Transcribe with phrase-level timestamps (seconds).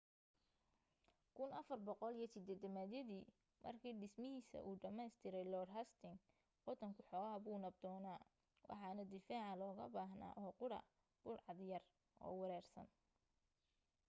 [1.39, 3.09] 1480yadii
[3.65, 6.21] markii dhismahiisa uu dhammaystiray lord hastings
[6.65, 8.25] waddanku xoogaa buu nabdoonaa
[8.69, 10.79] waxana difaaca looga baahnaa oo qudha
[11.23, 11.83] budhcad yar
[12.25, 12.87] oo wareersan